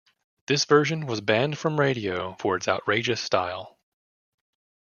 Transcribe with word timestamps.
This 0.47 0.65
version 0.65 1.05
was 1.05 1.21
banned 1.21 1.59
from 1.59 1.79
radio 1.79 2.35
for 2.39 2.55
its 2.55 2.67
outrageous 2.67 3.21
style. 3.21 3.77